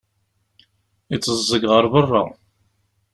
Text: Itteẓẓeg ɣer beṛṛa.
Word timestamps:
Itteẓẓeg 1.15 1.63
ɣer 1.71 1.85
beṛṛa. 1.93 2.23